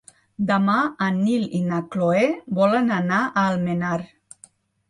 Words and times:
Demà 0.51 0.77
en 1.07 1.19
Nil 1.25 1.43
i 1.59 1.61
na 1.67 1.83
Cloè 1.97 2.25
volen 2.61 2.91
anar 2.99 3.21
a 3.27 3.45
Almenar. 3.51 3.97